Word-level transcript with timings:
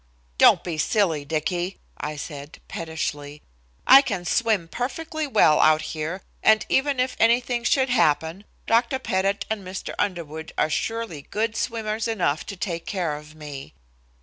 "Don't 0.39 0.63
be 0.63 0.79
silly, 0.79 1.25
Dicky," 1.25 1.77
I 1.99 2.15
said, 2.15 2.59
pettishly; 2.67 3.43
"I 3.85 4.01
can 4.01 4.25
swim 4.25 4.67
perfectly 4.67 5.27
well 5.27 5.59
out 5.59 5.83
here 5.93 6.23
and 6.41 6.65
even 6.69 6.99
if 6.99 7.15
anything 7.19 7.63
should 7.63 7.89
happen, 7.89 8.45
Dr. 8.65 8.97
Pettit 8.97 9.45
and 9.47 9.63
Mr. 9.63 9.93
Underwood 9.99 10.53
are 10.57 10.71
surely 10.71 11.21
good 11.29 11.55
swimmers 11.55 12.07
enough 12.07 12.47
to 12.47 12.57
take 12.57 12.87
care 12.87 13.15
of 13.15 13.35
me." 13.35 13.75